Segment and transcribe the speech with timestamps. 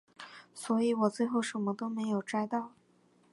[0.55, 2.73] 所以我最后什么都没有摘到